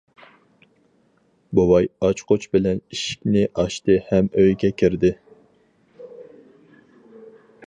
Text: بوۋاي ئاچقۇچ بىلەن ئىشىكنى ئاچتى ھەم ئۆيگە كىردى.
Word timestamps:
بوۋاي 1.59 1.89
ئاچقۇچ 2.07 2.49
بىلەن 2.57 2.81
ئىشىكنى 2.95 3.45
ئاچتى 3.51 4.01
ھەم 4.09 4.33
ئۆيگە 4.41 4.75
كىردى. 4.83 5.15